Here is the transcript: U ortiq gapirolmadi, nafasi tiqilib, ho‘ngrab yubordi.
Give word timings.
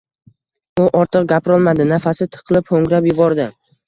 U 0.85 0.85
ortiq 1.01 1.27
gapirolmadi, 1.31 1.85
nafasi 1.91 2.27
tiqilib, 2.37 2.73
ho‘ngrab 2.73 3.09
yubordi. 3.11 3.47